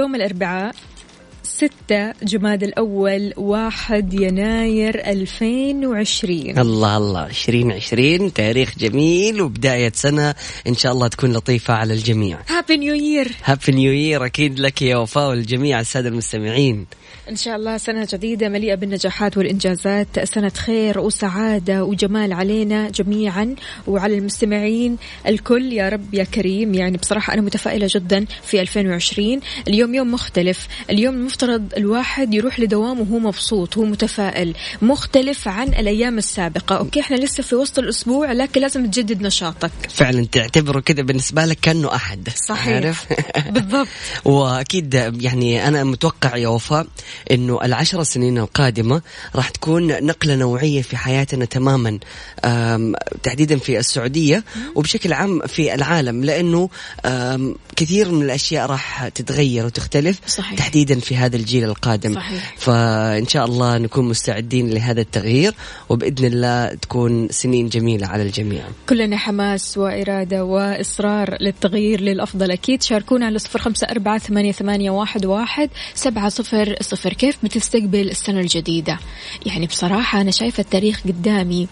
[0.00, 0.74] اليوم الأربعاء
[1.42, 7.26] 6 جماد الأول 1 يناير 2020 الله الله.
[7.26, 10.34] 2020 تاريخ جميل وبداية سنة.
[10.66, 12.38] إن شاء الله تكون لطيفة على الجميع.
[12.48, 16.86] هابي نيو يير Happy New Year أكيد لك يا وفاء والجميع السادة المستمعين.
[17.30, 20.24] إن شاء الله سنة جديدة مليئة بالنجاحات والإنجازات.
[20.24, 23.54] سنة خير وسعادة وجمال علينا جميعا
[23.86, 25.72] وعلى المستمعين الكل.
[25.72, 26.74] يا رب يا كريم.
[26.74, 30.68] يعني بصراحة أنا متفائلة جدا في 2020 اليوم يوم مختلف.
[30.90, 34.54] اليوم المفترض الواحد يروح لدوامه وهو مبسوط هو متفائل.
[34.82, 36.76] مختلف عن الأيام السابقة.
[36.76, 39.70] أوكي إحنا لسه في وسط الأسبوع لكن لازم تجدد نشاطك.
[39.88, 42.28] فعلا تعتبره كذا بالنسبة لك كأنه أحد.
[42.48, 42.74] صحيح.
[42.74, 43.06] عارف؟
[43.54, 43.88] بالضبط.
[44.24, 46.86] وأكيد يعني أنا متوقع يا وفاء
[47.30, 49.02] إنه العشر سنين القادمة
[49.34, 51.98] راح تكون نقلة نوعية في حياتنا تماما
[53.22, 56.68] تحديدا في السعودية وبشكل عام في العالم لأنه
[57.76, 60.58] كثير من الأشياء راح تتغير وتختلف صحيح.
[60.58, 62.54] تحديدا في هذا الجيل القادم صحيح.
[62.56, 65.54] فإن شاء الله نكون مستعدين لهذا التغيير
[65.88, 73.26] وبإذن الله تكون سنين جميلة على الجميع كلنا حماس وإرادة وإصرار للتغيير للأفضل أكيد شاركونا
[73.26, 78.98] على صفر خمسة أربعة ثمانية, ثمانية واحد, واحد سبعة صفر صفر كيف بتستقبل السنة الجديدة؟
[79.46, 81.68] يعني بصراحة أنا شايفة التاريخ قدامي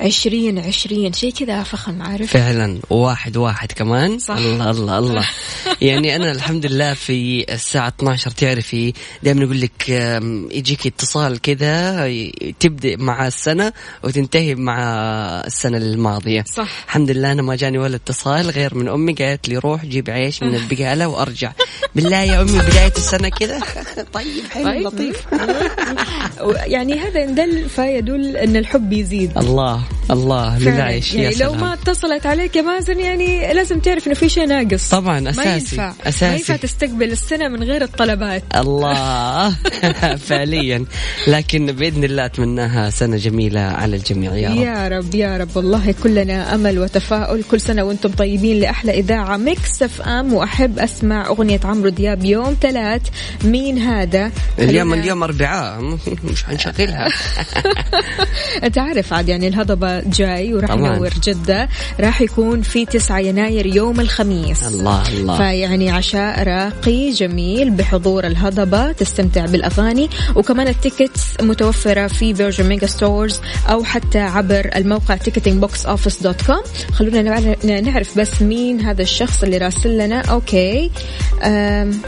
[0.00, 4.18] عشرين عشرين شيء كذا فخم عارف؟ فعلا واحد واحد كمان.
[4.18, 4.36] صح.
[4.36, 5.28] الله الله الله.
[5.80, 8.92] يعني أنا الحمد لله في الساعة 12 تعرفي
[9.22, 9.88] دائما يقول لك
[10.52, 12.08] يجيك اتصال كذا
[12.60, 13.72] تبدأ مع السنة
[14.04, 14.78] وتنتهي مع
[15.46, 16.44] السنة الماضية.
[16.54, 16.84] صح.
[16.86, 20.42] الحمد لله أنا ما جاني ولا اتصال غير من أمي قالت لي روح جيب عيش
[20.42, 21.52] من البقالة وأرجع.
[21.94, 23.60] بالله يا أمي بداية السنة كذا؟
[24.14, 24.68] طيب حلو.
[24.72, 24.86] طيب.
[24.86, 25.26] لطيف.
[26.74, 29.38] يعني هذا إن دل فيدل أن الحب يزيد.
[29.38, 30.58] الله الله.
[30.58, 31.14] للعيش.
[31.14, 31.60] يعني يا لو سلام.
[31.60, 34.90] ما اتصلت عليك يا مازن يعني لازم تعرف إنه في شيء ناقص.
[34.90, 35.92] طبعا ما أساسي ينفع.
[36.04, 38.42] اساسي ما ينفع تستقبل السنة من غير الطلبات.
[38.56, 39.56] الله.
[40.28, 40.84] فعليا.
[41.26, 44.36] لكن بإذن الله أتمناها سنة جميلة على الجميع.
[44.36, 44.56] يا رب.
[44.56, 45.56] يا رب يا رب.
[45.56, 47.42] والله كلنا أمل وتفاؤل.
[47.50, 49.36] كل سنة وأنتم طيبين لأحلى إذاعة.
[49.36, 53.02] Mix FM وأحب أسمع أغنية عمرو دياب يوم ثلاث.
[53.44, 55.98] مين هذا؟ اليوم اليوم أربعاء.
[56.32, 57.08] مش حنشغلها.
[58.64, 60.70] أنت عارف عاد يعني الهضبة جاي وراح.
[60.70, 61.68] ينور جدة.
[62.00, 64.62] راح يكون في 9 يناير يوم الخميس.
[64.66, 65.36] الله الله.
[65.36, 73.40] فيعني عشاء راقي جميل بحضور الهضبة تستمتع بالأغاني وكمان ال tickets متوفرة في Virgin Megastores
[73.70, 76.62] أو حتى عبر الموقع ticketing box office dot com
[76.92, 80.20] خلونا نع- نعرف بس مين هذا الشخص اللي راسل لنا.
[80.20, 80.90] أوكي.
[81.42, 82.00] أم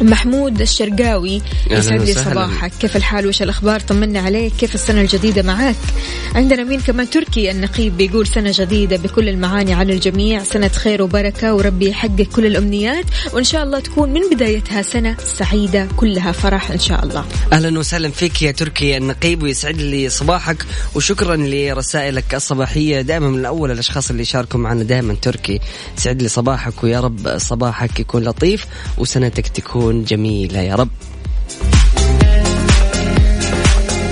[0.00, 2.14] محمود الشرقاوي يسعد لي.
[2.14, 2.72] صباحك.
[2.80, 4.52] كيف الحال؟ وش الأخبار؟ طمنا عليك.
[4.56, 5.76] كيف السنة الجديدة معك؟
[6.34, 10.44] عندنا مين كمان؟ تركي النقيب بيقول سنة جديدة بكل المعاني على الجميع.
[10.44, 13.04] سنة خير وبركة وربي يحقق كل الأمنيات.
[13.32, 17.24] وإن شاء الله تكون من بدايتها سنة سعيدة كلها فرح إن شاء الله.
[17.52, 20.64] أهلا وسهلا فيك يا تركي النقيب ويسعد لي صباحك.
[20.94, 23.00] وشكرا لرسائلك الصباحية.
[23.00, 25.60] دائما من أول الأشخاص اللي يشاركوا معنا دائما تركي.
[25.98, 28.66] يسعد لي صباحك ويا رب صباحك يكون لطيف
[28.98, 30.88] وسنتك تكون جميله يا رب.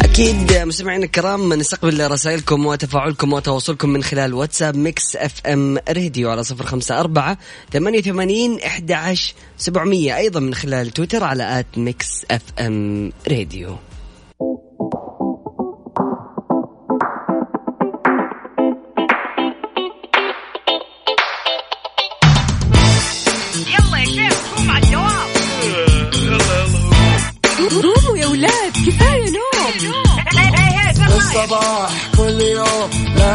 [0.05, 6.67] أكيد مستمعينا الكرام نستقبل رسائلكم وتفاعلكم وتواصلكم من خلال واتساب Mix FM Radio على صفر
[6.67, 7.39] خمسة أربعة
[7.73, 9.17] ثمانية وثمانين أحد
[9.59, 13.77] سبعمية أيضا من خلال تويتر على at Mix FM Radio.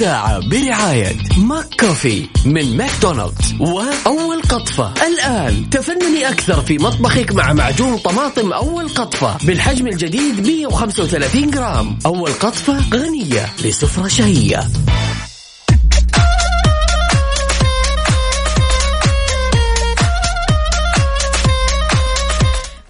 [0.00, 3.54] الساعة برعاية McCoffee من ماكدونالدز.
[3.60, 4.92] وأول قطفة.
[5.06, 11.98] الآن تفنني أكثر في مطبخك مع معجون طماطم أول قطفة بالحجم الجديد 135 جرام.
[12.06, 14.60] أول قطفة غنية لسفرة شهية.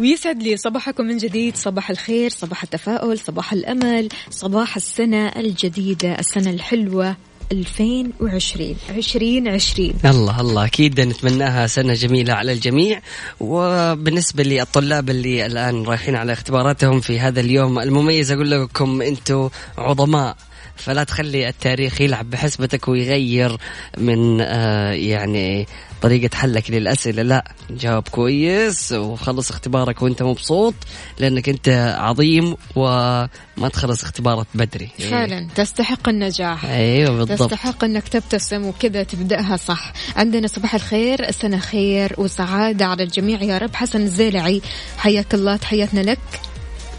[0.01, 1.57] ويسعد لي صباحكم من جديد.
[1.57, 7.17] صباح الخير صباح التفاؤل صباح الأمل صباح السنة الجديدة السنة الحلوة
[7.53, 10.65] 2020 2020 الله الله.
[10.65, 13.01] أكيد نتمناها سنة جميلة على الجميع.
[13.41, 19.49] وبالنسبة للطلاب اللي الآن رايحين على اختباراتهم في هذا اليوم المميز أقول لكم أنتم
[19.79, 20.37] عظماء.
[20.77, 23.57] فلا تخلي التاريخ يلعب بحسبتك ويغير
[23.99, 25.67] من آه يعني
[26.03, 27.23] طريقة حلك للأسئلة.
[27.23, 30.75] لا جاوب كويس وخلص اختبارك وانت مبسوط
[31.19, 34.89] لأنك انت عظيم وما تخلص اختبارك بدري.
[35.11, 35.49] فعلا.
[35.55, 36.65] تستحق النجاح.
[36.65, 37.51] أيوه بالضبط.
[37.51, 39.93] تستحق إنك تبتسم وكذا تبدأها صح.
[40.17, 43.43] عندنا صباح الخير السنة خير وسعادة على الجميع.
[43.43, 44.63] يا رب حسن الزيلعي
[44.99, 46.19] حياك الله تحياتنا لك.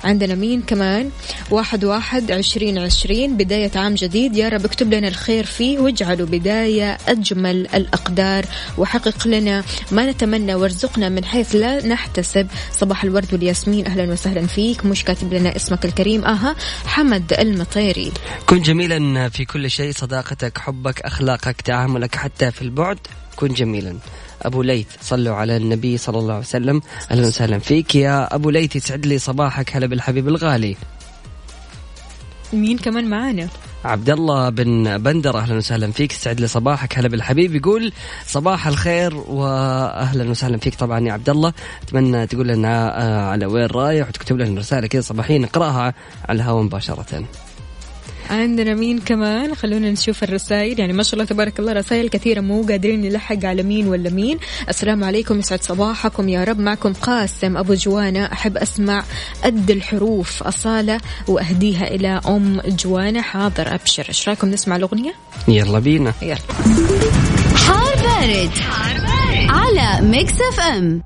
[0.04, 1.10] عندنا مين كمان؟
[1.52, 3.38] واحد واحد عشرين عشرين.
[3.38, 4.36] بداية عام جديد.
[4.36, 8.46] يا رب اكتب لنا الخير فيه واجعله بداية أجمل الأقدار.
[8.78, 12.48] وحقق لنا ما نتمنى وارزقنا من حيث لا نحتسب.
[12.72, 13.86] صباح الورد والياسمين.
[13.88, 14.86] أهلا وسهلا فيك.
[14.86, 16.26] مش كاتب لنا اسمك الكريم.
[16.26, 16.56] أها
[16.86, 18.12] حمد المطيري.
[18.46, 19.92] كن جميلا في كل شيء.
[19.92, 22.98] صداقتك حبك أخلاقك تعاملك حتى في البعد.
[23.36, 23.98] كن جميلا.
[24.42, 24.88] أبو ليث.
[25.02, 26.82] صلوا على النبي صلى الله عليه وسلم.
[27.12, 28.76] أهلا وسهلا فيك يا أبو ليث.
[28.76, 30.76] يسعد لي صباحك هلا بالحبيب الغالي.
[32.54, 33.48] مين كمان معانا؟
[33.86, 36.12] عبد الله بن بندر أهلا وسهلا فيك.
[36.12, 37.56] سعد لي صباحك هلا بالحبيب.
[37.56, 37.94] يقول
[38.28, 41.54] صباح الخير واهلا وسهلا فيك طبعا يا عبد الله
[41.84, 45.94] أتمنى تقول لنا آه، على وين رايح وتكتب لنا رسالة كذا صباحية نقرأها
[46.30, 47.26] على الهواء مباشرة.
[48.32, 50.80] عندنا مين كمان؟ خلونا نشوف الرسائل.
[50.80, 54.40] يعني ما شاء الله تبارك الله رسائل كثيرة مو قادرين نلحق على مين ولا مين.
[54.70, 56.30] السلام عليكم يسعد صباحكم.
[56.30, 59.04] يا رب معكم قاسم أبو جوانا أحب أسمع
[59.44, 64.06] قد الحروف أصالة وأهديها إلى أم جوانا حاضر أبشر.
[64.10, 65.14] إيش رأيكم نسمع الأغنية؟
[65.48, 66.14] يلا بينا.
[66.22, 66.38] يلا.
[67.56, 69.50] حار بارد, حار بارد.
[69.50, 71.04] على Mix FM.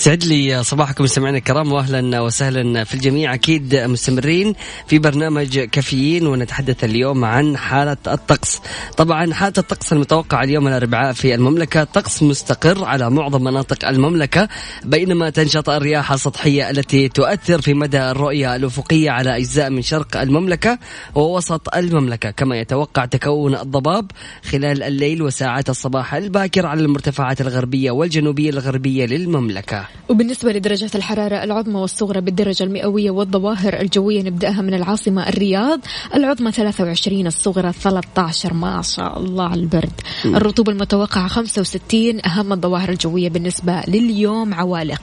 [0.00, 4.54] يسعد لي صباحكم مستمعينا الكرام واهلا وسهلا في الجميع أكيد مستمرين
[4.86, 8.60] في برنامج كافيين ونتحدث اليوم عن حالة الطقس.
[8.96, 14.48] طبعا حالة الطقس المتوقعة اليوم الأربعاء في المملكة طقس مستقر على معظم مناطق المملكة
[14.84, 20.78] بينما تنشط الرياح السطحية التي تؤثر في مدى الرؤية الأفقية على أجزاء من شرق المملكة
[21.14, 24.10] ووسط المملكة كما يتوقع تكون الضباب
[24.50, 29.89] خلال الليل وساعات الصباح الباكر على المرتفعات الغربية والجنوبية الغربية للمملكة.
[30.08, 35.80] وبالنسبة لدرجات الحرارة العظمى والصغرى بالدرجة المئوية والظواهر الجوية نبدأها من العاصمة الرياض.
[36.14, 43.28] العظمى 23 الصغرى 13 ما شاء الله على البرد الرطوبة المتوقعة 65 أهم الظواهر الجوية
[43.28, 45.02] بالنسبة لليوم عوالق.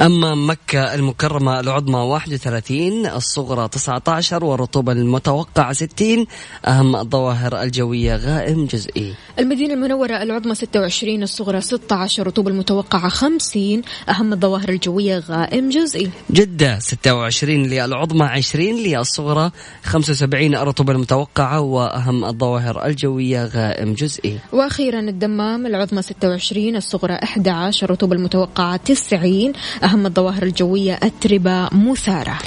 [0.00, 6.26] أما مكة المكرمة العظمى 31 الصغرى 19 والرطوبة المتوقعة 60
[6.66, 9.14] أهم الظواهر الجوية غائم جزئي.
[9.38, 16.78] المدينة المنورة العظمى 26 الصغرى 16 الرطوبة المتوقعة 50 أهم الظواهر الجوية غائم جزئي جدة
[16.78, 19.50] 26 للعظمى 20 للصغرى
[19.84, 28.16] 75 الرطوبة المتوقعة وأهم الظواهر الجوية غائم جزئي وأخيرا الدمام العظمى 26 الصغرى 11 الرطوبة
[28.16, 29.52] المتوقعة 90
[29.84, 32.38] أهم الظواهر الجوية أتربة مثارة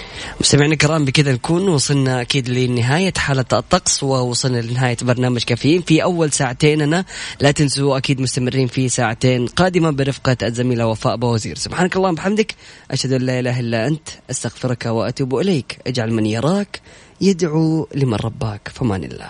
[0.41, 5.81] مستمعينا الكرام بكذا نكون وصلنا أكيد لنهاية حالة الطقس ووصلنا لنهاية برنامج كافيين.
[5.81, 7.05] في أول ساعتيننا
[7.39, 11.55] لا تنسوا أكيد مستمرين في ساعتين قادمة برفقة الزميلة وفاء بوزير.
[11.61, 12.55] سبحانك اللهم وبحمدك
[12.91, 15.77] أشهد أن لا إله إلا أنت أستغفرك وأتوب إليك.
[15.87, 16.81] اجعل من يراك
[17.21, 19.29] يدعو لمن رباك فمان الله.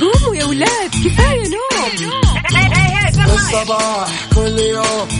[0.00, 1.90] قوموا يا ولاد كفاية نوم.
[3.34, 5.19] الصباح كل يوم.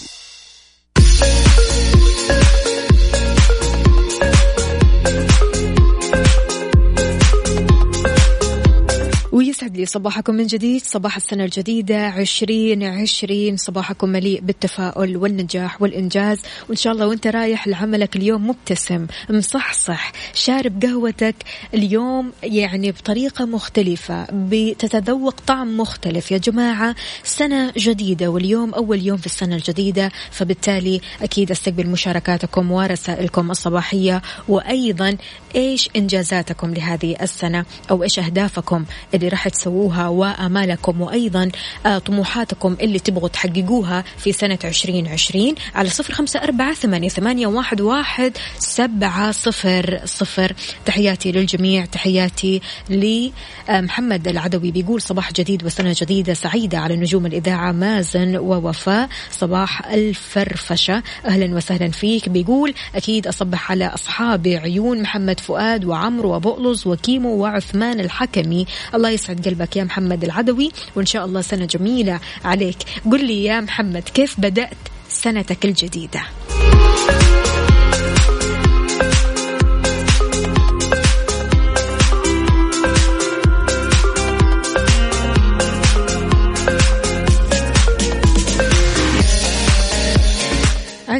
[9.71, 10.81] ويسعد لي صباحكم من جديد.
[10.81, 13.57] صباح السنة الجديدة عشرين عشرين.
[13.57, 16.39] صباحكم مليء بالتفاؤل والنجاح والإنجاز.
[16.69, 21.35] وإن شاء الله وإنت رايح لعملك اليوم مبتسم مصحصح شارب قهوتك
[21.73, 26.31] اليوم يعني بطريقة مختلفة بتتذوق طعم مختلف.
[26.31, 33.51] يا جماعة سنة جديدة واليوم أول يوم في السنة الجديدة فبالتالي أكيد أستقبل مشاركاتكم ورسائلكم
[33.51, 35.17] الصباحية وأيضا
[35.55, 41.49] إيش إنجازاتكم لهذه السنة أو إيش أهدافكم اللي راح تسووها وآمالكم وأيضا
[41.85, 44.33] آه، طموحاتكم اللي تبغوا تحققوها في
[44.65, 50.53] عشرين عشرين على صفر خمسة أربعة ثمانية, ثمانية واحد, واحد سبعة صفر صفر.
[50.85, 58.37] تحياتي للجميع تحياتي لمحمد العدوي بيقول صباح جديد وسنة جديدة سعيدة على نجوم الإذاعة مازن
[58.37, 59.09] ووفاء.
[59.31, 61.03] صباح الفرفشة.
[61.25, 62.29] أهلا وسهلا فيك.
[62.29, 68.65] بيقول أكيد أصبح على أصحابي عيون محمد فؤاد وعمرو وبؤلز وكيمو وعثمان الحكمي.
[68.95, 72.77] الله يسعد قلبك يا محمد العدوي وإن شاء الله سنة جميلة عليك.
[73.11, 74.77] قل لي يا محمد كيف بدأت
[75.09, 76.21] سنتك الجديدة؟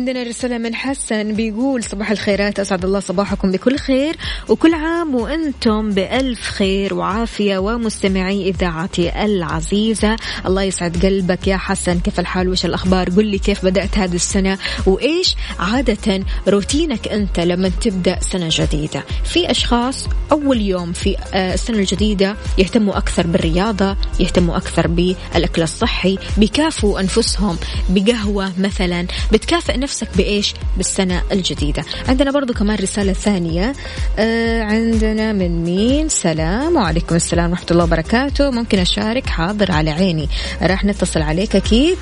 [0.01, 4.17] عندنا رسالة من حسن بيقول صباح الخيرات أسعد الله صباحكم بكل خير
[4.49, 10.15] وكل عام وأنتم بألف خير وعافية ومستمعي إذاعتي العزيزة.
[10.45, 14.57] الله يسعد قلبك يا حسن كيف الحال؟ وش الأخبار؟ قل لي كيف بدأت هذه السنة
[14.85, 21.77] وإيش عادة روتينك أنت لما تبدأ سنة جديدة؟ في أشخاص أول يوم في آه، السنة
[21.77, 27.57] الجديدة يهتموا أكثر بالرياضة يهتموا أكثر بالأكل الصحي بيكافوا أنفسهم
[27.89, 31.83] بقهوة مثلا بتكافئ نفسك بإيش بالسنة الجديدة.
[32.07, 33.73] عندنا برضو كمان رسالة ثانية
[34.19, 38.49] آه عندنا من مين؟ سلام وعليكم السلام ورحمة الله وبركاته.
[38.49, 40.29] ممكن أشارك حاضر على عيني.
[40.61, 41.97] راح نتصل عليك أكيد.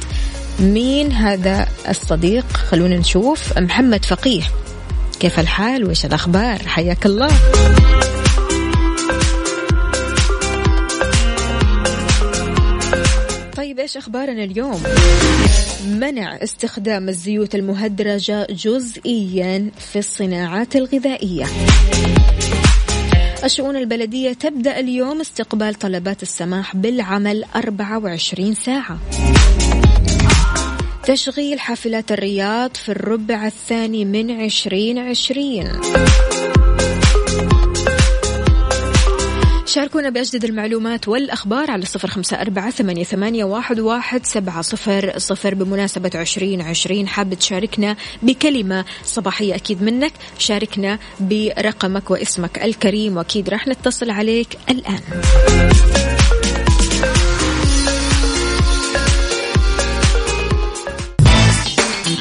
[0.60, 3.58] مين هذا الصديق؟ خلونا نشوف.
[3.58, 4.44] محمد فقيه.
[5.20, 7.30] كيف الحال؟ وش الأخبار؟ حياك الله.
[13.80, 14.84] طيب إيش أخبارنا اليوم؟
[15.86, 21.46] منع استخدام الزيوت المهدرجة جزئيا في الصناعات الغذائية.
[23.44, 29.00] الشؤون البلدية تبدأ اليوم استقبال طلبات السماح بالعمل 24 ساعة.
[31.04, 36.39] تشغيل حافلات الرياض في الربع الثاني من 2020
[39.80, 45.54] شاركونا بأجدد المعلومات والأخبار على صفر خمسة أربعة ثمانية, ثمانية واحد, واحد سبعة صفر صفر
[45.56, 47.08] بمناسبة عشرين عشرين.
[47.08, 50.14] حاب تشاركنا بكلمة صباحية أكيد منك.
[50.38, 55.00] شاركنا برقمك واسمك الكريم وأكيد راح نتصل عليك الآن.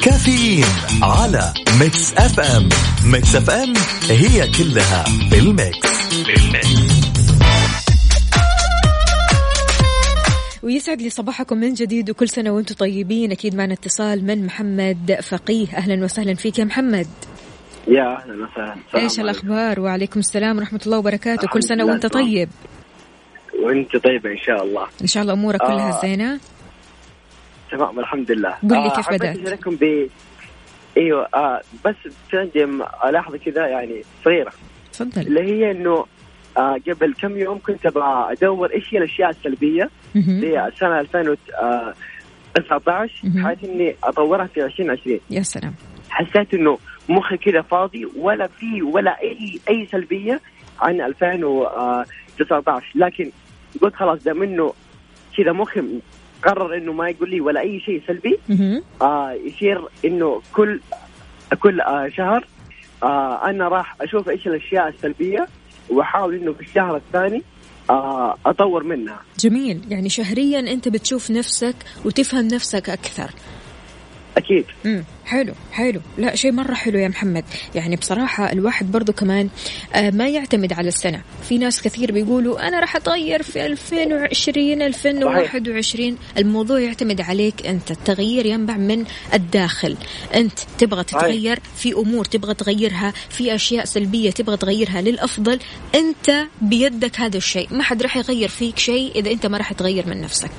[0.03, 0.65] كافيين
[1.01, 2.69] على Mix FM.
[3.05, 3.73] Mix FM
[4.09, 6.98] هي كلها في ال mix.
[10.69, 13.31] ويسعد لي صباحكم من جديد وكل سنة وأنتم طيبين.
[13.31, 15.67] أكيد معنا اتصال من محمد فقيه.
[15.77, 17.07] أهلا وسهلا فيك يا محمد.
[17.87, 18.75] يا أهلا وسهلا.
[18.93, 19.21] عليكم.
[19.21, 21.47] الأخبار؟ وعليكم السلام ورحمة الله وبركاته.
[21.47, 22.05] كل سنة لله وانت.
[22.05, 22.49] طيب.
[23.63, 24.87] وانت طيبه إن شاء الله.
[25.01, 26.01] إن شاء الله أمورك كلها آه.
[26.01, 26.39] زينة.
[27.71, 28.49] تمام الحمد لله.
[28.49, 30.09] قل لي كيف حبيت بدأت؟ أشارككم ب
[30.97, 31.95] إيوه آه بس
[32.33, 32.63] عندي
[33.09, 34.51] الاحظه كذا يعني صغيرة.
[34.93, 35.21] تفضل.
[35.21, 36.05] اللي هي إنه آه
[36.59, 40.39] قبل كم يوم كنت أبغى أدور إيش هي الأشياء السلبية مهم.
[40.39, 43.43] لسنه 2019 مهم.
[43.43, 45.73] بحيث إني أطورها في 2020 يا سلام
[46.09, 46.77] حسيت إنه
[47.09, 50.41] مخي كذا فاضي ولا في ولا اي أي سلبية
[50.81, 53.31] عن 2019 لكن
[53.81, 54.73] قلت خلاص دام إنه
[55.37, 55.81] كذا مخي
[56.43, 58.39] قرر إنه ما يقول لي ولا أي شيء سلبي.
[59.01, 60.79] آه يصير إنه كل
[61.59, 62.45] كل آه شهر
[63.03, 65.47] آه أنا راح أشوف إيش الأشياء السلبية
[65.89, 67.43] واحاول إنه في الشهر الثاني
[67.89, 69.19] آه أطور منها.
[69.39, 69.81] جميل.
[69.89, 73.29] يعني شهريا أنت بتشوف نفسك وتفهم نفسك أكثر.
[74.37, 74.65] أكيد.
[74.85, 76.01] امم حلو حلو.
[76.17, 77.43] لا شيء مرة حلو يا محمد.
[77.75, 79.49] يعني بصراحة الواحد برضو كمان
[79.95, 81.21] آه ما يعتمد على السنة.
[81.49, 87.91] في ناس كثير بيقولوا أنا راح أتغير في 2020 2021 الموضوع يعتمد عليك أنت.
[87.91, 89.97] التغيير ينبع من الداخل.
[90.35, 95.59] أنت تبغى تتغير في أمور تبغى تغيرها في أشياء سلبية تبغى تغيرها للأفضل.
[95.95, 97.67] أنت بيدك هذا الشيء.
[97.71, 100.51] ما حد راح يغير فيك شيء إذا أنت ما راح تغير من نفسك.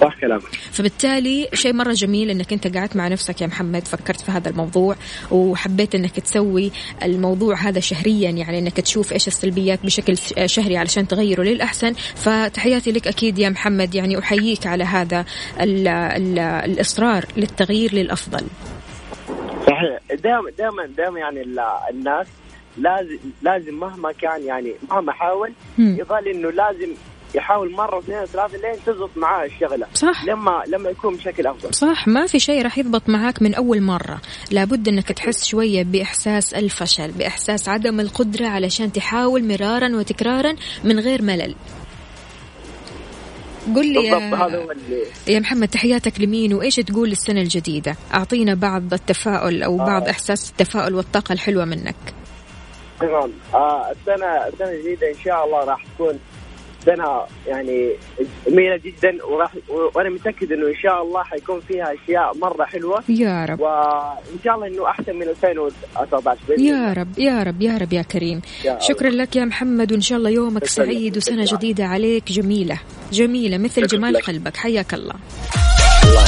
[0.00, 0.42] صح كلامك.
[0.72, 4.96] فبالتالي شيء مرة جميل إنك أنت قعدت مع نفسك يا محمد فكرت في هذا الموضوع
[5.30, 11.42] وحبيت إنك تسوي الموضوع هذا شهريا يعني إنك تشوف إيش السلبيات بشكل شهري علشان تغيره
[11.42, 11.92] للأحسن.
[11.92, 15.24] فتحياتي لك أكيد يا محمد يعني أحييك على هذا
[15.60, 18.46] ال ال الإصرار للتغيير للأفضل.
[19.66, 19.98] صحيح.
[20.22, 21.42] دائما دائما دائما يعني
[21.90, 22.26] الناس
[22.78, 26.92] لازم لازم مهما كان يعني مهما حاول يظل إنه لازم
[27.34, 29.86] يحاول مرة واثنين وثلاثة لين تزبط معاه الشغلة.
[29.94, 30.24] صح.
[30.24, 31.74] لما لما يكون بشكل أفضل.
[31.74, 34.20] صح ما في شيء راح يضبط معاك من أول مرة.
[34.50, 40.54] لابد إنك تحس شوية بإحساس الفشل بإحساس عدم القدرة علشان تحاول مرارا وتكرارا
[40.84, 41.54] من غير ملل.
[43.76, 44.18] قل لي يا.
[45.26, 50.10] يا محمد تحياتك لمين وإيش تقول للسنة الجديدة؟ أعطينا بعض التفاؤل أو بعض آه.
[50.10, 51.96] إحساس التفاؤل والطاقة الحلوة منك.
[53.00, 53.32] تمام.
[53.54, 56.18] آه السنة السنة الجديدة إن شاء الله راح تكون
[56.84, 57.92] سنه يعني
[58.46, 59.52] جميلة جدا وراح
[59.94, 63.02] وأنا متأكد إنه إن شاء الله حيكون فيها أشياء مرة حلوة.
[63.08, 63.60] يا رب.
[63.60, 68.40] وإن شاء الله إنه أحسن من 2019 يا رب يا رب يا رب يا كريم.
[68.64, 69.24] يا شكرا الله.
[69.24, 72.32] لك يا محمد وإن شاء الله يومك سعيد وسنة جديدة عليك.
[72.32, 72.80] جميلة
[73.12, 74.24] جميلة مثل جمال لك.
[74.24, 74.56] قلبك.
[74.56, 75.14] حياك الله,
[76.04, 76.24] الله.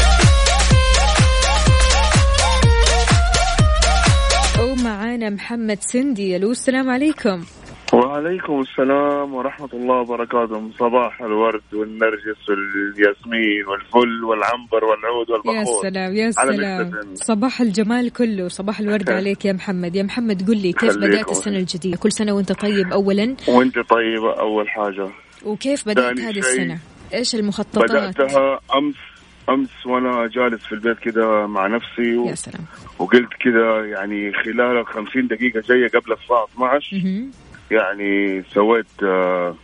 [4.60, 7.44] ومعانا محمد سندي ألو السلام عليكم.
[7.92, 10.70] وعليكم السلام ورحمة الله وبركاته.
[10.78, 15.86] صباح الورد والنرجس والياسمين والفل والعنبر والعود والبخور.
[15.86, 17.14] يا سلام يا سلام.
[17.14, 19.96] صباح الجمال كله صباح الورد عليك يا محمد.
[19.96, 24.40] يا محمد قل لي كيف بدأت السنة الجديدة؟ كل سنة وأنت طيب أولا؟ وأنت طيبة
[24.40, 25.08] أول حاجة.
[25.44, 26.78] وكيف بدأت هذه السنة؟
[27.14, 28.94] إيش المخططات؟ بدأتها أمس
[29.48, 32.26] أمس وأنا جالس في البيت كده مع نفسي و...
[32.26, 32.64] يا سلام.
[32.98, 37.24] وقلت كده يعني خلال ال 50 دقيقة جاية قبل الساعة 12
[37.70, 39.54] يعني سويت آه،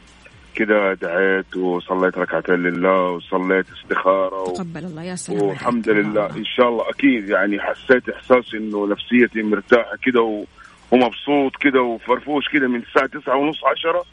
[0.55, 4.55] كده دعيت وصليت ركعتين لله وصليت استخارة و...
[4.55, 6.27] تقبل الله يا سلام والحمد لله.
[6.37, 6.91] إن شاء الله.
[6.91, 10.45] أكيد يعني حسيت إحساس إنه نفسيتي مرتاحة كده و...
[10.91, 14.05] ومبسوط كده وفرفوش كده من الساعة 9 ونص 10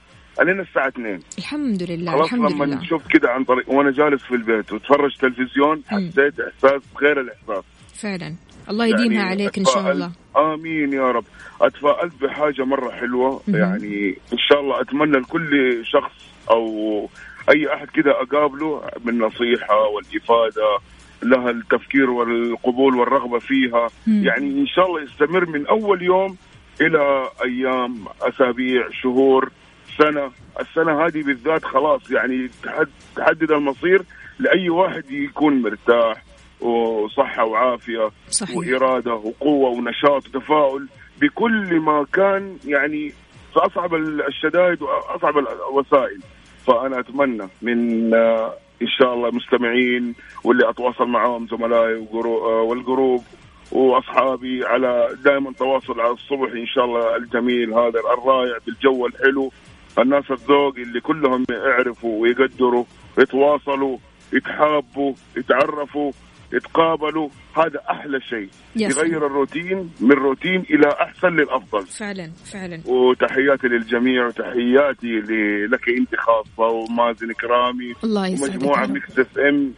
[0.46, 2.84] لين الساعة 2 الحمد لله خلاص الحمد لما لله.
[2.84, 7.64] شفت كده عن طريق وأنا جالس في البيت واتفرج تلفزيون حسيت إحساس غير الإحساس.
[8.02, 8.36] فعلا.
[8.70, 10.12] الله يديمها يعني عليك إن شاء الله.
[10.38, 11.26] آمين يا رب.
[11.62, 13.42] اتفائلت بحاجة مرة حلوة.
[13.48, 16.12] م- يعني إن شاء الله أتمنى لكل شخص
[16.52, 17.10] أو
[17.50, 20.78] أي أحد كده أقابله بالنصيحه والإفادة
[21.24, 23.88] لها التفكير والقبول والرغبة فيها.
[24.08, 26.38] م- يعني إن شاء الله يستمر من أول يوم
[26.82, 29.52] إلى أيام أسابيع شهور
[29.98, 30.32] سنة.
[30.60, 32.50] السنة هذه بالذات خلاص يعني
[33.16, 34.02] تحدد المصير
[34.40, 36.24] لأي واحد يكون مرتاح.
[36.64, 38.58] وصحة وعافية صحيح.
[38.58, 40.88] وإرادة وقوة ونشاط وتفاؤل
[41.22, 43.10] بكل ما كان يعني
[43.54, 43.96] في أصعب
[44.28, 46.20] الشدائد وأصعب الوسائل.
[46.68, 48.14] فأنا أتمنى من
[48.82, 52.08] إن شاء الله مستمعين واللي أتواصل معاهم زملائي
[52.68, 53.24] والجروب
[53.72, 59.52] وأصحابي على دائما تواصل على الصبح إن شاء الله الجميل هذا الرائع بالجو الحلو.
[60.00, 62.84] الناس الذوق اللي كلهم يعرفوا ويقدروا
[63.20, 63.98] يتواصلوا
[64.34, 66.12] يتحابوا يتعرفوا.
[66.54, 68.50] يتقابلوا هذا أحلى شيء.
[68.76, 71.86] يغير الروتين من روتين إلى أحسن للأفضل.
[71.86, 72.82] فعلا فعلا.
[72.86, 75.14] وتحياتي للجميع وتحياتي
[75.72, 79.74] لك أنت خاصة ومازن إكرامي الله ومجموعة Mix FM.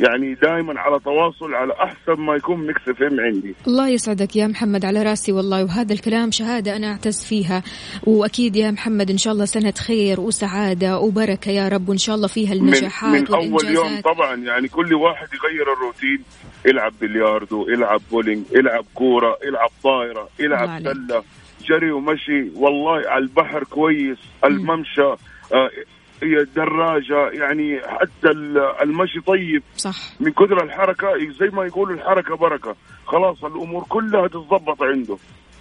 [0.00, 3.54] يعني دائما على تواصل على أحسن ما يكون Mix FM عندي.
[3.66, 7.62] الله يسعدك يا محمد على رأسي والله وهذا الكلام شهادة أنا أعتز فيها.
[8.06, 12.28] وأكيد يا محمد إن شاء الله سنة خير وسعادة وبركة يا رب وإن شاء الله
[12.28, 16.24] فيها النجاحات من, من اول يوم طبعا يعني كل واحد يغير الروتين.
[16.66, 21.22] يلعب بلياردو يلعب بولينج يلعب كورة يلعب طايرة يلعب سلة
[21.68, 22.50] جري ومشي.
[22.54, 25.02] والله على البحر كويس الممشى
[25.54, 25.70] آه
[26.22, 28.30] هي دراجة يعني حتى
[28.82, 29.62] المشي طيب.
[29.76, 29.96] صح.
[30.20, 31.08] من كثر الحركة
[31.40, 32.76] زي ما يقولوا الحركة بركة.
[33.06, 35.16] خلاص الأمور كلها تتضبط عنده.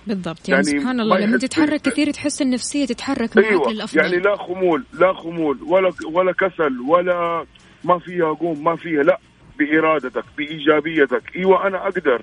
[0.08, 0.50] بالضبط.
[0.50, 3.72] يعني, يعني سبحان الله لما تتحرك كثير تحس النفسية تتحرك معك أيوة.
[3.72, 4.00] للأفضل.
[4.00, 7.46] يعني لا خمول لا خمول ولا ولا كسل ولا
[7.84, 9.20] ما فيها قوم ما فيها لا.
[9.60, 11.36] بإرادتك بإيجابيتك.
[11.36, 12.22] أيوة أنا أقدر.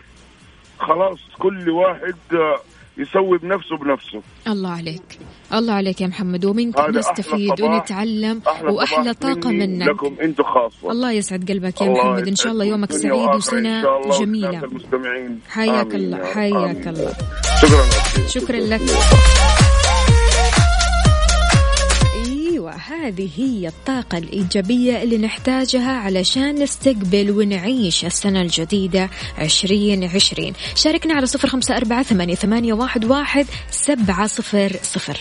[0.78, 2.16] خلاص كل واحد
[2.98, 4.22] يسوي بنفسه بنفسه.
[4.52, 5.18] الله عليك.
[5.54, 6.44] الله عليك يا محمد.
[6.44, 7.60] ومنك هذا أحلى نستفيد.
[7.60, 9.88] ونتعلم أحلى وأحلى طاقة منك.
[9.88, 10.90] لكم أنتم خاصة.
[10.90, 12.28] الله يسعد قلبك يا محمد.
[12.28, 13.82] إن شاء الله يومك سعيد وسنة
[14.20, 14.62] جميلة.
[15.48, 16.24] حياك الله.
[16.24, 16.88] حياك.
[16.88, 17.12] الله.
[17.62, 18.82] شكرا لك شكرا لك.
[22.86, 30.52] هذه هي الطاقة الإيجابية اللي نحتاجها علشان نستقبل ونعيش السنة الجديدة عشرين عشرين.
[30.74, 32.72] شاركنا على صفر خمسة أربعة ثمانية,
[33.04, 35.20] واحد سبعة صفر صفر.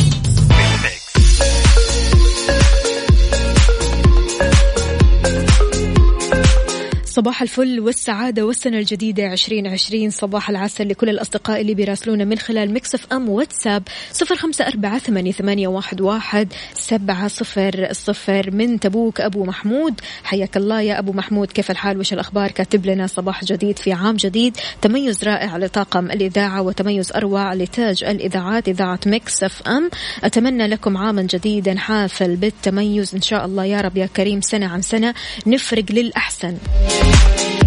[7.21, 12.73] صباح الفل والسعادة والسنة الجديدة عشرين عشرين صباح العسل لكل الأصدقاء اللي بيراسلونا من خلال
[12.73, 18.51] Mix FM واتساب صفر خمسة أربعة ثمانية, واحد سبعة صفر صفر.
[18.51, 21.51] من تبوك أبو محمود حياك الله يا أبو محمود.
[21.51, 24.57] كيف الحال؟ وش الأخبار؟ كاتب لنا صباح جديد في عام جديد.
[24.81, 29.89] تميز رائع لطاقم الإذاعة وتميز أروع لتاج الإذاعات إذاعة Mix FM.
[30.23, 33.15] أتمنى لكم عاما جديدا حافل بالتميز.
[33.15, 35.13] إن شاء الله يا رب يا كريم سنة عن سنة
[35.47, 36.57] نفرق للأحسن.
[37.11, 37.60] Thank you.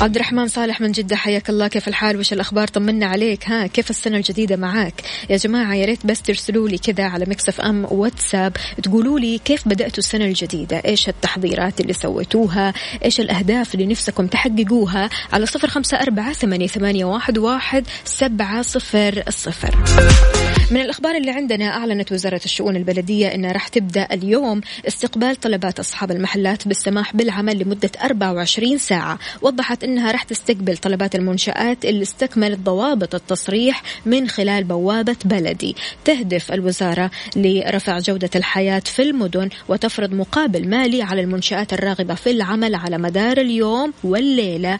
[0.00, 1.68] عبد الرحمن صالح من جدة حياك الله.
[1.68, 3.48] كيف الحال؟ وش الأخبار؟ طمنا عليك.
[3.48, 4.94] ها كيف السنة الجديدة معاك؟
[5.30, 8.56] يا جماعة يا ريت بس ترسلوا لي كذا على مكسف أم واتساب.
[8.82, 12.72] تقولوا لي كيف بدأتوا السنة الجديدة؟ إيش التحضيرات اللي سويتوها؟
[13.04, 19.76] إيش الأهداف اللي نفسكم تحققوها؟ على صفر خمسة أربعة ثمانية, واحد, واحد سبعة صفر صفر.
[20.70, 26.10] من الأخبار اللي عندنا أعلنت وزارة الشؤون البلدية أنها راح تبدأ اليوم استقبال طلبات أصحاب
[26.10, 29.18] المحلات بالسماح بالعمل لمدة 24 ساعة.
[29.42, 35.76] وضحت أنها راح تستقبل طلبات المنشآت اللي استكملت ضوابط التصريح من خلال بوابة بلدي.
[36.04, 42.74] تهدف الوزارة لرفع جودة الحياة في المدن وتفرض مقابل مالي على المنشآت الراغبة في العمل
[42.74, 44.78] على مدار اليوم والليلة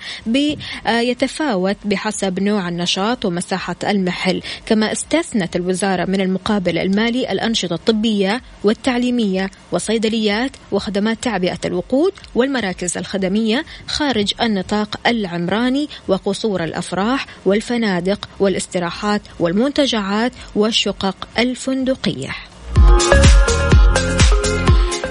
[0.87, 4.42] يتفاوت بحسب نوع النشاط ومساحة المحل.
[4.66, 13.64] كما استثنت الوزارة من المقابل المالي الأنشطة الطبية والتعليمية وصيدليات وخدمات تعبئة الوقود والمراكز الخدمية
[13.87, 22.30] خارج النطاق العمراني وقصور الأفراح والفنادق والاستراحات والمنتجعات والشقق الفندقية.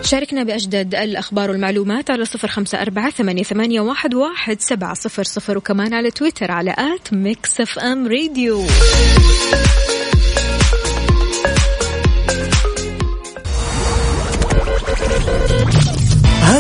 [0.02, 3.10] شاركنا بأجدد الأخبار والمعلومات على صفر خمسة أربعة
[3.44, 8.64] ثمانية, واحد, واحد سبعة صفر صفر وكمان على تويتر على at Mix FM Radio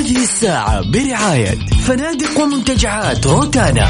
[0.05, 1.55] هذه الساعة برعاية
[1.87, 3.89] فنادق ومنتجعات روتانا.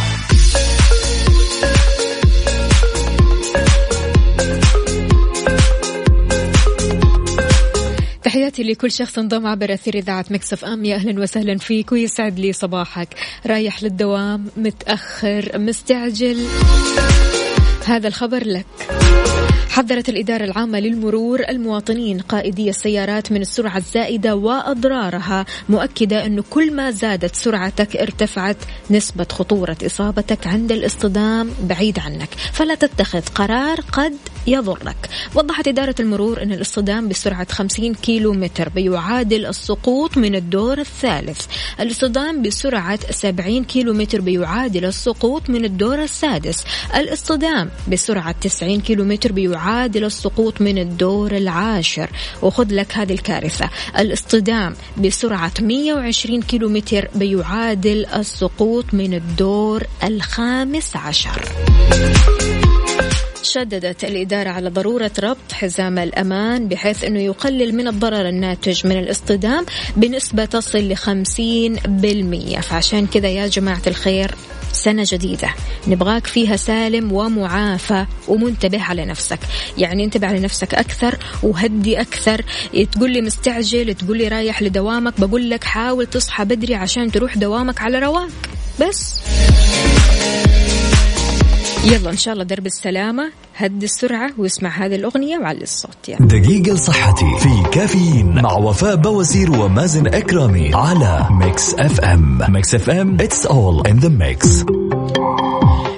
[8.24, 10.86] تحياتي لكل شخص انضم عبر أثير إذاعة مكسف أم.
[10.86, 13.08] يا أهلا وسهلا فيك ويسعد لي صباحك.
[13.48, 16.48] رايح للدوام متأخر مستعجل.
[17.86, 18.66] هذا الخبر لك.
[19.76, 26.92] حذرت الإدارة العامة للمرور المواطنين قائدي السيارات من السرعة الزائدة وأضرارها مؤكدة أنه كل ما
[26.92, 28.58] زادت سرعتك ارتفعت
[28.92, 31.50] نسبة خطورة إصابتك عند الاصطدام.
[31.64, 32.30] بعيد عنك.
[32.54, 34.14] فلا تتخذ قرار قد
[34.48, 35.10] يضرك.
[35.36, 41.46] وضحت إدارة المرور أن الاصطدام بسرعة 50 كيلو متر بيعادل السقوط من الدور الثالث.
[41.80, 46.64] الاصطدام بسرعة 70 كيلو متر بيعادل السقوط من الدور السادس.
[46.96, 52.10] الاصطدام بسرعة 90 كيلو متر بيعادل السقوط من الدور العاشر.
[52.42, 53.70] وخذ لك هذه الكارثة.
[54.00, 61.52] الاصطدام بسرعة 120 كيلو متر بيعادل السقوط من الدور الخامس عشر.
[63.46, 69.66] شددت الإدارة على ضرورة ربط حزام الأمان بحيث أنه يقلل من الضرر الناتج من الاصطدام
[69.98, 74.36] بنسبة تصل ل 50% فعشان كذا يا جماعة الخير
[74.72, 75.50] سنة جديدة.
[75.88, 79.40] نبغاك فيها سالم ومعافى ومنتبه على نفسك.
[79.78, 82.46] يعني انتبه على نفسك أكثر وهدي أكثر.
[82.92, 87.82] تقول لي مستعجل تقول لي رايح لدوامك بقول لك حاول تصحى بدري عشان تروح دوامك
[87.82, 88.30] على رواق
[88.82, 89.22] بس.
[91.86, 96.28] يلا إن شاء الله درب السلامة هد السرعة واسمع هذه الأغنية وعلي الصوت يعني.
[96.28, 102.42] دقيقة لصحتي في كافيين مع وفاء باوزير ومازن إكرامي على Mix FM.
[102.50, 104.66] Mix FM it's all in the mix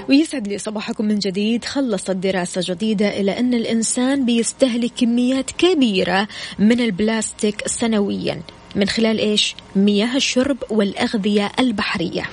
[0.10, 6.28] ويسعد لي صباحكم من جديد خلصت دراسة جديدة إلى أن الإنسان بيستهلك كميات كبيرة
[6.60, 8.41] من البلاستيك سنويا.
[8.78, 12.24] من خلال إيش؟ مياه الشرب والأغذية البحرية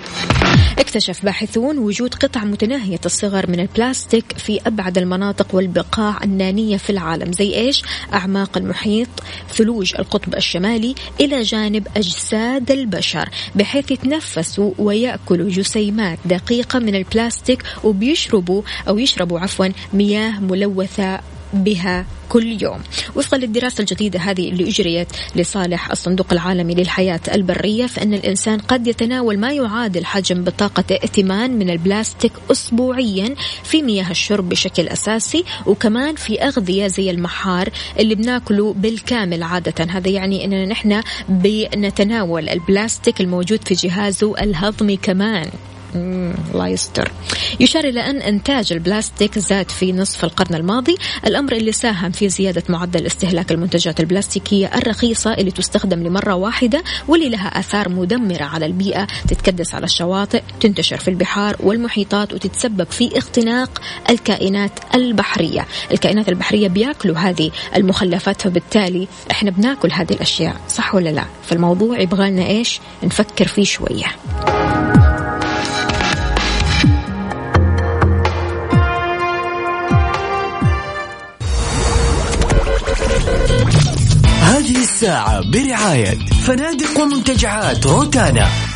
[0.79, 7.33] اكتشف باحثون وجود قطع متناهية الصغر من البلاستيك في أبعد المناطق والبقاع النانية في العالم
[7.33, 9.09] زي إيش؟ أعماق المحيط
[9.55, 18.63] ثلوج القطب الشمالي إلى جانب أجساد البشر بحيث يتنفسوا ويأكلوا جسيمات دقيقة من البلاستيك وبيشربوا
[18.89, 21.21] أو يشربوا عفوا مياه ملوثة
[21.55, 22.81] بها كل يوم.
[23.17, 29.39] وفقا للدراسة الجديدة هذه اللي أجريت لصالح الصندوق العالمي للحياة البرية فإن الإنسان قد يتناول
[29.39, 36.43] ما يعادل حجم بطاقة ائتمان من البلاستيك أسبوعيا في مياه الشرب بشكل أساسي وكمان في
[36.43, 39.85] أغذية زي المحار اللي بناكله بالكامل عادة.
[39.85, 45.51] هذا يعني أننا نحن بنتناول البلاستيك الموجود في جهازه الهضمي كمان.
[45.95, 47.13] الله يستر.
[47.61, 50.97] يشار إلى أن إنتاج البلاستيك زاد في نصف القرن الماضي.
[51.27, 57.29] الأمر اللي ساهم في زيادة معدل استهلاك المنتجات البلاستيكية الرخيصة اللي تستخدم لمرة واحدة واللي
[57.29, 63.83] لها آثار مدمرة على البيئة تتكدس على الشواطئ تنتشر في البحار والمحيطات وتتسبب في اختناق
[64.11, 65.67] الكائنات البحرية.
[65.93, 72.31] الكائنات البحرية بياكلوا هذه المخلفات فبالتالي إحنا بناكل هذه الأشياء صح ولا لا؟ فالموضوع يبغى
[72.31, 74.07] لنا إيش؟ نفكر فيه شوية.
[84.95, 88.74] الساعة برعاية فنادق ومنتجعات روتانا.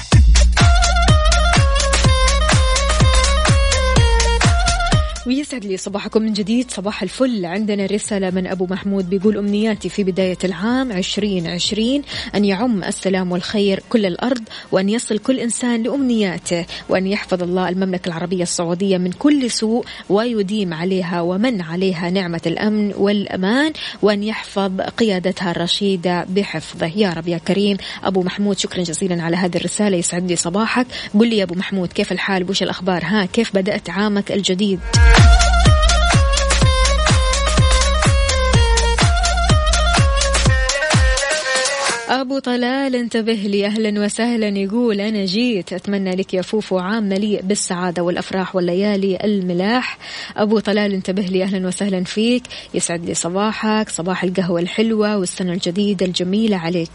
[5.28, 6.70] ويسعد لي صباحكم من جديد.
[6.70, 7.44] صباح الفل.
[7.44, 12.02] عندنا رسالة من أبو محمود بيقول أمنياتي في بداية العام عشرين عشرين.
[12.34, 18.08] أن يعم السلام والخير كل الأرض وأن يصل كل إنسان لأمنياته وأن يحفظ الله المملكة
[18.08, 25.50] العربية السعودية من كل سوء ويديم عليها ومن عليها نعمة الأمن والأمان وأن يحفظ قيادتها
[25.50, 26.92] الرشيدة بحفظه.
[26.96, 27.76] يا رب يا كريم.
[28.04, 29.96] أبو محمود شكرا جزيلا على هذه الرسالة.
[29.96, 30.86] يسعد لي صباحك.
[31.14, 34.80] قل لي يا أبو محمود كيف الحال؟ وش الأخبار؟ ها كيف بدأت عامك الجديد؟
[42.20, 43.66] أبو طلال انتبه لي.
[43.66, 44.48] أهلا وسهلا.
[44.48, 45.72] يقول أنا جيت.
[45.72, 49.98] أتمنى لك يا فوفو عام مليء بالسعادة والأفراح والليالي الملاح.
[50.36, 51.42] أبو طلال انتبه لي.
[51.42, 52.42] أهلا وسهلا فيك.
[52.74, 53.88] يسعد لي صباحك.
[53.88, 56.90] صباح القهوة الحلوة والسنة الجديدة الجميلة عليك.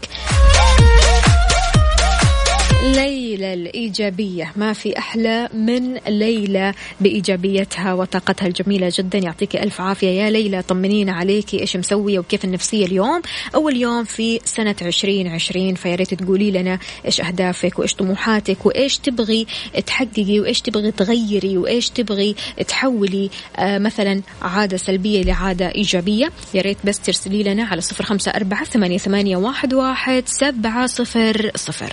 [2.84, 4.52] ليلى الإيجابية.
[4.56, 9.18] ما في أحلى من ليلى بإيجابيتها وطاقتها الجميلة جدا.
[9.18, 10.62] يعطيك ألف عافية يا ليلى.
[10.62, 11.60] طمنينا عليكي.
[11.60, 13.22] إيش مسوية وكيف النفسية اليوم؟
[13.54, 15.74] أول يوم في سنة عشرين عشرين.
[15.74, 19.46] فياريت تقولي لنا إيش أهدافك وإيش طموحاتك وإيش تبغي
[19.86, 22.34] تحققي وإيش تبغي تغيري وإيش تبغي
[22.68, 26.30] تحولي آه مثلا عادة سلبية لعادة إيجابية.
[26.54, 31.92] يا ريت بس ترسلي لنا على صفر خمسة أربعة ثمانية واحد, واحد سبعة صفر صفر.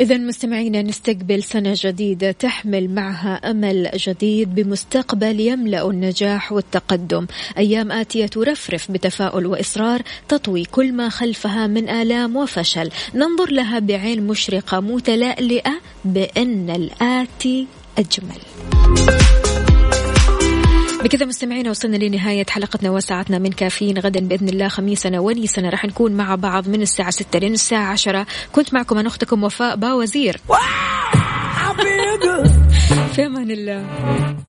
[0.00, 7.26] إذا مستمعينا نستقبل سنة جديدة تحمل معها أمل جديد بمستقبل يملأ النجاح والتقدم،
[7.58, 14.26] أيام آتية ترفرف بتفاؤل وإصرار تطوي كل ما خلفها من آلام وفشل، ننظر لها بعين
[14.26, 17.66] مشرقة متلألئة بأن الآتي
[17.98, 19.25] أجمل.
[21.06, 25.70] بكذا مستمعينا وصلنا لنهاية حلقتنا وساعتنا من كافيين غدا بإذن الله خميسنا ونيسنا.
[25.70, 29.76] راح نكون مع بعض من الساعة 6 لين الساعة 10 كنت معكم أنا أختكم وفاء
[29.76, 30.36] باوزير.
[33.14, 34.36] في أمان الله.